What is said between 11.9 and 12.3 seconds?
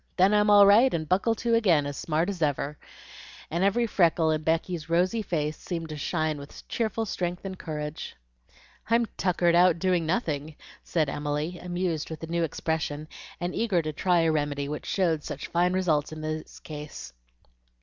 with the